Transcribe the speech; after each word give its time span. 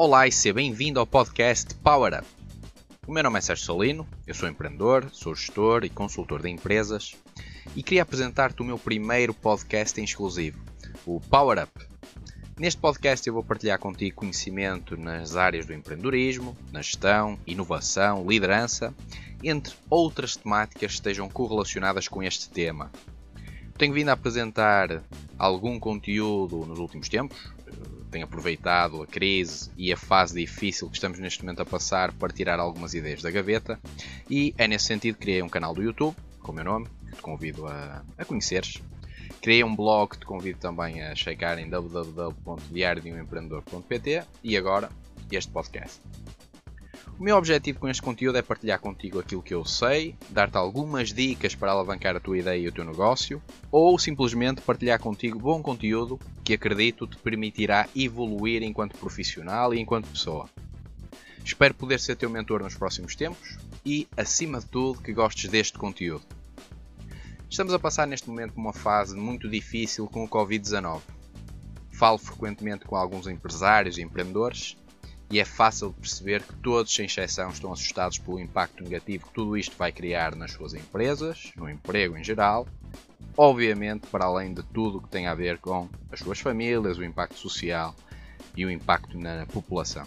Olá 0.00 0.28
e 0.28 0.32
seja 0.32 0.54
bem-vindo 0.54 1.00
ao 1.00 1.06
podcast 1.08 1.74
Power 1.74 2.20
Up. 2.20 2.26
O 3.04 3.12
meu 3.12 3.20
nome 3.24 3.36
é 3.36 3.40
Sérgio 3.40 3.64
Solino, 3.64 4.06
eu 4.28 4.32
sou 4.32 4.48
empreendedor, 4.48 5.10
sou 5.10 5.34
gestor 5.34 5.84
e 5.84 5.90
consultor 5.90 6.40
de 6.40 6.48
empresas 6.48 7.16
e 7.74 7.82
queria 7.82 8.02
apresentar-te 8.02 8.62
o 8.62 8.64
meu 8.64 8.78
primeiro 8.78 9.34
podcast 9.34 10.00
em 10.00 10.04
exclusivo, 10.04 10.62
o 11.04 11.20
Power 11.20 11.64
Up. 11.64 11.84
Neste 12.56 12.80
podcast 12.80 13.26
eu 13.26 13.34
vou 13.34 13.42
partilhar 13.42 13.80
contigo 13.80 14.14
conhecimento 14.14 14.96
nas 14.96 15.34
áreas 15.34 15.66
do 15.66 15.74
empreendedorismo, 15.74 16.56
na 16.70 16.80
gestão, 16.80 17.36
inovação, 17.44 18.24
liderança, 18.24 18.94
entre 19.42 19.74
outras 19.90 20.36
temáticas 20.36 20.92
que 20.92 20.94
estejam 20.94 21.28
correlacionadas 21.28 22.06
com 22.06 22.22
este 22.22 22.48
tema. 22.48 22.88
Tenho 23.76 23.94
vindo 23.94 24.10
a 24.10 24.12
apresentar 24.12 25.02
algum 25.36 25.80
conteúdo 25.80 26.64
nos 26.66 26.78
últimos 26.78 27.08
tempos, 27.08 27.52
tenho 28.08 28.24
aproveitado 28.24 29.02
a 29.02 29.06
crise 29.06 29.70
e 29.76 29.92
a 29.92 29.96
fase 29.96 30.38
difícil 30.38 30.88
que 30.88 30.96
estamos 30.96 31.18
neste 31.18 31.42
momento 31.42 31.62
a 31.62 31.66
passar 31.66 32.12
para 32.12 32.32
tirar 32.32 32.58
algumas 32.58 32.94
ideias 32.94 33.22
da 33.22 33.30
gaveta 33.30 33.78
e 34.28 34.54
é 34.58 34.66
nesse 34.66 34.86
sentido 34.86 35.16
que 35.16 35.22
criei 35.22 35.42
um 35.42 35.48
canal 35.48 35.74
do 35.74 35.82
YouTube 35.82 36.16
com 36.48 36.52
o 36.52 36.54
meu 36.54 36.64
nome, 36.64 36.86
que 37.10 37.16
te 37.16 37.22
convido 37.22 37.66
a, 37.66 38.02
a 38.16 38.24
conheceres. 38.24 38.80
Criei 39.42 39.62
um 39.62 39.76
blog 39.76 40.12
que 40.12 40.18
te 40.18 40.24
convido 40.24 40.58
também 40.58 41.02
a 41.02 41.14
checar 41.14 41.58
em 41.58 41.68
www.diariodeumempreendedor.pt 41.68 44.24
e 44.42 44.56
agora 44.56 44.88
este 45.30 45.52
podcast. 45.52 46.00
O 47.18 47.24
meu 47.24 47.36
objetivo 47.36 47.80
com 47.80 47.88
este 47.88 48.00
conteúdo 48.00 48.38
é 48.38 48.42
partilhar 48.42 48.78
contigo 48.78 49.18
aquilo 49.18 49.42
que 49.42 49.52
eu 49.52 49.64
sei, 49.64 50.14
dar-te 50.30 50.56
algumas 50.56 51.12
dicas 51.12 51.52
para 51.52 51.72
alavancar 51.72 52.14
a 52.14 52.20
tua 52.20 52.38
ideia 52.38 52.62
e 52.62 52.68
o 52.68 52.72
teu 52.72 52.84
negócio, 52.84 53.42
ou 53.72 53.98
simplesmente 53.98 54.60
partilhar 54.60 55.00
contigo 55.00 55.36
bom 55.36 55.60
conteúdo 55.60 56.16
que 56.44 56.54
acredito 56.54 57.08
te 57.08 57.16
permitirá 57.16 57.88
evoluir 57.96 58.62
enquanto 58.62 58.96
profissional 58.96 59.74
e 59.74 59.80
enquanto 59.80 60.06
pessoa. 60.06 60.48
Espero 61.44 61.74
poder 61.74 61.98
ser 61.98 62.14
teu 62.14 62.30
mentor 62.30 62.62
nos 62.62 62.76
próximos 62.76 63.16
tempos 63.16 63.58
e, 63.84 64.06
acima 64.16 64.60
de 64.60 64.66
tudo, 64.66 65.02
que 65.02 65.12
gostes 65.12 65.50
deste 65.50 65.76
conteúdo. 65.76 66.24
Estamos 67.50 67.74
a 67.74 67.80
passar 67.80 68.06
neste 68.06 68.28
momento 68.28 68.54
uma 68.56 68.72
fase 68.72 69.16
muito 69.16 69.48
difícil 69.48 70.06
com 70.06 70.22
o 70.22 70.28
Covid-19. 70.28 71.00
Falo 71.90 72.18
frequentemente 72.18 72.84
com 72.84 72.94
alguns 72.94 73.26
empresários 73.26 73.98
e 73.98 74.02
empreendedores 74.02 74.76
e 75.30 75.38
é 75.38 75.44
fácil 75.44 75.92
perceber 75.92 76.42
que 76.42 76.54
todos, 76.56 76.92
sem 76.92 77.04
exceção, 77.04 77.50
estão 77.50 77.72
assustados 77.72 78.18
pelo 78.18 78.40
impacto 78.40 78.82
negativo 78.82 79.26
que 79.26 79.34
tudo 79.34 79.56
isto 79.56 79.76
vai 79.76 79.92
criar 79.92 80.34
nas 80.34 80.52
suas 80.52 80.72
empresas, 80.72 81.52
no 81.56 81.68
emprego 81.68 82.16
em 82.16 82.24
geral, 82.24 82.66
obviamente 83.36 84.06
para 84.06 84.24
além 84.24 84.54
de 84.54 84.62
tudo 84.62 84.98
o 84.98 85.02
que 85.02 85.08
tem 85.08 85.26
a 85.26 85.34
ver 85.34 85.58
com 85.58 85.88
as 86.10 86.20
suas 86.20 86.40
famílias, 86.40 86.96
o 86.96 87.04
impacto 87.04 87.38
social 87.38 87.94
e 88.56 88.64
o 88.64 88.70
impacto 88.70 89.18
na 89.18 89.44
população. 89.46 90.06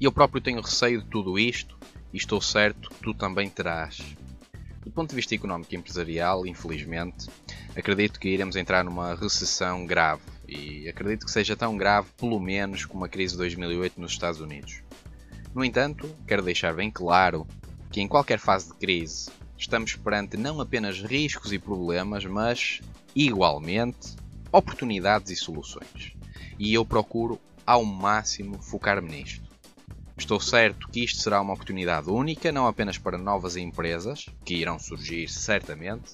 E 0.00 0.04
eu 0.04 0.12
próprio 0.12 0.42
tenho 0.42 0.60
receio 0.60 1.00
de 1.00 1.08
tudo 1.08 1.38
isto 1.38 1.78
e 2.12 2.16
estou 2.16 2.40
certo 2.40 2.90
que 2.90 3.00
tu 3.00 3.14
também 3.14 3.48
terás. 3.48 3.98
Do 4.84 4.90
ponto 4.90 5.10
de 5.10 5.16
vista 5.16 5.34
económico 5.34 5.72
e 5.72 5.78
empresarial, 5.78 6.44
infelizmente, 6.44 7.28
acredito 7.74 8.18
que 8.18 8.28
iremos 8.28 8.56
entrar 8.56 8.84
numa 8.84 9.14
recessão 9.14 9.86
grave 9.86 10.33
e 10.48 10.88
acredito 10.88 11.26
que 11.26 11.32
seja 11.32 11.56
tão 11.56 11.76
grave, 11.76 12.08
pelo 12.16 12.38
menos, 12.40 12.84
como 12.84 13.04
a 13.04 13.08
crise 13.08 13.32
de 13.32 13.38
2008 13.38 14.00
nos 14.00 14.12
Estados 14.12 14.40
Unidos. 14.40 14.82
No 15.54 15.64
entanto, 15.64 16.08
quero 16.26 16.42
deixar 16.42 16.74
bem 16.74 16.90
claro 16.90 17.46
que 17.90 18.00
em 18.00 18.08
qualquer 18.08 18.38
fase 18.38 18.68
de 18.68 18.74
crise 18.74 19.30
estamos 19.56 19.94
perante 19.94 20.36
não 20.36 20.60
apenas 20.60 21.00
riscos 21.00 21.52
e 21.52 21.58
problemas, 21.58 22.24
mas, 22.24 22.80
igualmente, 23.14 24.16
oportunidades 24.50 25.30
e 25.30 25.36
soluções. 25.36 26.12
E 26.58 26.74
eu 26.74 26.84
procuro, 26.84 27.40
ao 27.66 27.84
máximo, 27.84 28.60
focar-me 28.60 29.10
nisto. 29.10 29.44
Estou 30.16 30.38
certo 30.38 30.88
que 30.88 31.02
isto 31.02 31.20
será 31.20 31.40
uma 31.40 31.54
oportunidade 31.54 32.08
única, 32.08 32.52
não 32.52 32.66
apenas 32.66 32.98
para 32.98 33.18
novas 33.18 33.56
empresas, 33.56 34.26
que 34.44 34.54
irão 34.54 34.78
surgir 34.78 35.28
certamente, 35.28 36.12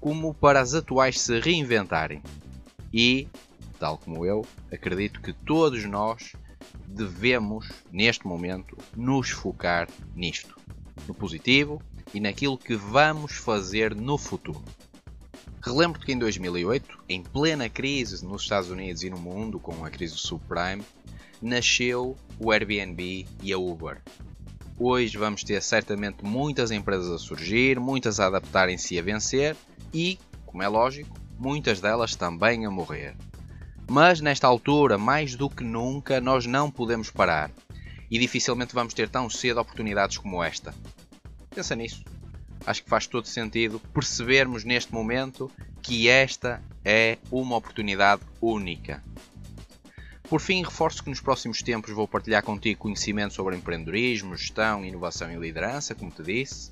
como 0.00 0.34
para 0.34 0.60
as 0.60 0.74
atuais 0.74 1.20
se 1.20 1.40
reinventarem. 1.40 2.22
E 2.92 3.26
tal 3.78 3.98
como 3.98 4.26
eu, 4.26 4.44
acredito 4.72 5.20
que 5.20 5.32
todos 5.32 5.84
nós 5.84 6.32
devemos, 6.86 7.68
neste 7.92 8.26
momento, 8.26 8.76
nos 8.96 9.30
focar 9.30 9.88
nisto, 10.14 10.58
no 11.06 11.14
positivo 11.14 11.80
e 12.12 12.20
naquilo 12.20 12.58
que 12.58 12.74
vamos 12.74 13.36
fazer 13.36 13.94
no 13.94 14.18
futuro. 14.18 14.62
Relembro-te 15.60 16.06
que 16.06 16.12
em 16.12 16.18
2008, 16.18 16.98
em 17.08 17.22
plena 17.22 17.68
crise 17.68 18.24
nos 18.24 18.42
Estados 18.42 18.70
Unidos 18.70 19.02
e 19.02 19.10
no 19.10 19.18
mundo, 19.18 19.58
com 19.58 19.84
a 19.84 19.90
crise 19.90 20.14
do 20.14 20.20
subprime, 20.20 20.82
nasceu 21.42 22.16
o 22.38 22.52
Airbnb 22.52 23.26
e 23.42 23.52
a 23.52 23.58
Uber. 23.58 24.00
Hoje 24.78 25.18
vamos 25.18 25.42
ter 25.42 25.60
certamente 25.60 26.24
muitas 26.24 26.70
empresas 26.70 27.10
a 27.10 27.18
surgir, 27.18 27.80
muitas 27.80 28.20
a 28.20 28.26
adaptarem-se 28.26 28.98
a 28.98 29.02
vencer 29.02 29.56
e, 29.92 30.18
como 30.46 30.62
é 30.62 30.68
lógico, 30.68 31.18
muitas 31.38 31.80
delas 31.80 32.14
também 32.14 32.64
a 32.64 32.70
morrer. 32.70 33.16
Mas 33.90 34.20
nesta 34.20 34.46
altura, 34.46 34.98
mais 34.98 35.34
do 35.34 35.48
que 35.48 35.64
nunca, 35.64 36.20
nós 36.20 36.44
não 36.44 36.70
podemos 36.70 37.10
parar 37.10 37.50
e 38.10 38.18
dificilmente 38.18 38.74
vamos 38.74 38.92
ter 38.92 39.08
tão 39.08 39.30
cedo 39.30 39.60
oportunidades 39.60 40.18
como 40.18 40.44
esta. 40.44 40.74
Pensa 41.50 41.74
nisso. 41.74 42.04
Acho 42.66 42.82
que 42.82 42.90
faz 42.90 43.06
todo 43.06 43.26
sentido 43.26 43.80
percebermos 43.94 44.62
neste 44.62 44.92
momento 44.92 45.50
que 45.80 46.06
esta 46.06 46.62
é 46.84 47.16
uma 47.30 47.56
oportunidade 47.56 48.20
única. 48.42 49.02
Por 50.28 50.40
fim, 50.42 50.62
reforço 50.62 51.02
que 51.02 51.08
nos 51.08 51.20
próximos 51.20 51.62
tempos 51.62 51.90
vou 51.90 52.06
partilhar 52.06 52.42
contigo 52.42 52.80
conhecimento 52.80 53.32
sobre 53.32 53.56
empreendedorismo, 53.56 54.36
gestão, 54.36 54.84
inovação 54.84 55.32
e 55.32 55.36
liderança, 55.36 55.94
como 55.94 56.10
te 56.10 56.22
disse, 56.22 56.70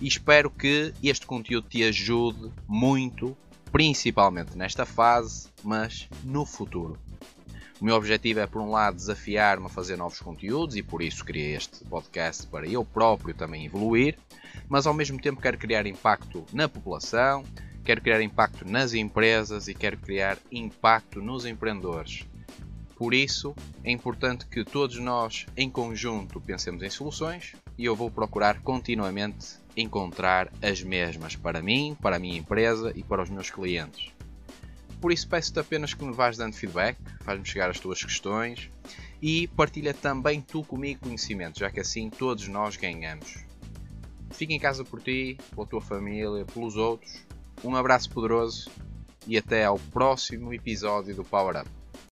e 0.00 0.08
espero 0.08 0.50
que 0.50 0.92
este 1.00 1.24
conteúdo 1.26 1.68
te 1.68 1.84
ajude 1.84 2.50
muito 2.66 3.36
principalmente 3.76 4.56
nesta 4.56 4.86
fase, 4.86 5.48
mas 5.62 6.08
no 6.24 6.46
futuro. 6.46 6.98
O 7.78 7.84
meu 7.84 7.94
objetivo 7.94 8.40
é, 8.40 8.46
por 8.46 8.62
um 8.62 8.70
lado, 8.70 8.96
desafiar-me 8.96 9.66
a 9.66 9.68
fazer 9.68 9.96
novos 9.96 10.18
conteúdos 10.18 10.76
e 10.76 10.82
por 10.82 11.02
isso 11.02 11.22
criei 11.22 11.54
este 11.54 11.84
podcast 11.84 12.46
para 12.46 12.66
eu 12.66 12.82
próprio 12.86 13.34
também 13.34 13.66
evoluir, 13.66 14.16
mas 14.66 14.86
ao 14.86 14.94
mesmo 14.94 15.20
tempo 15.20 15.42
quero 15.42 15.58
criar 15.58 15.86
impacto 15.86 16.46
na 16.54 16.70
população, 16.70 17.44
quero 17.84 18.00
criar 18.00 18.22
impacto 18.22 18.66
nas 18.66 18.94
empresas 18.94 19.68
e 19.68 19.74
quero 19.74 19.98
criar 19.98 20.38
impacto 20.50 21.20
nos 21.20 21.44
empreendedores. 21.44 22.24
Por 22.96 23.12
isso, 23.12 23.54
é 23.84 23.90
importante 23.90 24.46
que 24.46 24.64
todos 24.64 24.98
nós, 24.98 25.44
em 25.54 25.68
conjunto, 25.68 26.40
pensemos 26.40 26.82
em 26.82 26.88
soluções 26.88 27.54
e 27.76 27.84
eu 27.84 27.94
vou 27.94 28.10
procurar 28.10 28.62
continuamente 28.62 29.58
encontrar 29.76 30.50
as 30.62 30.82
mesmas 30.82 31.36
para 31.36 31.60
mim, 31.60 31.94
para 32.00 32.16
a 32.16 32.18
minha 32.18 32.38
empresa 32.38 32.92
e 32.96 33.04
para 33.04 33.22
os 33.22 33.28
meus 33.28 33.50
clientes. 33.50 34.10
Por 34.98 35.12
isso 35.12 35.28
peço-te 35.28 35.60
apenas 35.60 35.92
que 35.92 36.02
me 36.02 36.14
vás 36.14 36.38
dando 36.38 36.54
feedback, 36.54 36.96
faz-me 37.20 37.44
chegar 37.44 37.68
as 37.68 37.78
tuas 37.78 38.02
questões 38.02 38.70
e 39.20 39.46
partilha 39.48 39.92
também 39.92 40.40
tu 40.40 40.64
comigo 40.64 41.00
conhecimento, 41.00 41.58
já 41.58 41.70
que 41.70 41.80
assim 41.80 42.08
todos 42.08 42.48
nós 42.48 42.76
ganhamos. 42.76 43.44
Fica 44.30 44.54
em 44.54 44.58
casa 44.58 44.84
por 44.84 45.02
ti, 45.02 45.36
pela 45.54 45.66
tua 45.66 45.82
família, 45.82 46.46
pelos 46.46 46.76
outros. 46.76 47.26
Um 47.62 47.76
abraço 47.76 48.08
poderoso 48.08 48.70
e 49.26 49.36
até 49.36 49.66
ao 49.66 49.78
próximo 49.78 50.52
episódio 50.54 51.14
do 51.14 51.24
Power 51.24 51.60
Up. 51.60 51.75